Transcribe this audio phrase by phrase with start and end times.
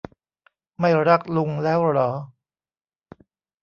[0.79, 2.09] ไม่รักลุงแล้วหรอ